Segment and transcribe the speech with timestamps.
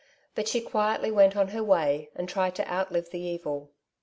[0.33, 3.69] But she quietly went on her way, and tried to out live the evil.